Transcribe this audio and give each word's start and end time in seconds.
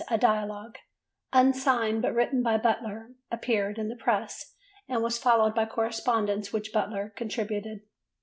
A 0.09 0.17
Dialogue," 0.17 0.79
unsigned 1.31 2.01
but 2.01 2.15
written 2.15 2.41
by 2.41 2.57
Butler, 2.57 3.11
appeared 3.31 3.77
in 3.77 3.87
the 3.87 3.95
Press 3.95 4.55
and 4.89 5.03
was 5.03 5.19
followed 5.19 5.53
by 5.53 5.67
correspondence 5.67 6.47
to 6.47 6.53
which 6.55 6.73
Butler 6.73 7.13
contributed. 7.15 7.81